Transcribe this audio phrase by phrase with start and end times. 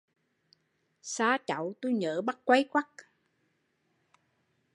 [1.01, 2.65] Xa cháu tui nhớ bắt quay